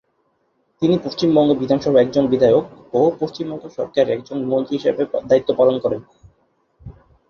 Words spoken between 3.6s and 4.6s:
সরকারের একজন